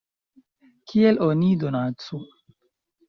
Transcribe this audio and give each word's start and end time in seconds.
Kiel 0.93 1.21
oni 1.27 1.51
donacu? 1.65 2.23